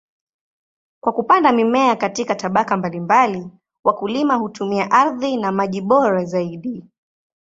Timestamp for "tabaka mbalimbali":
2.35-3.47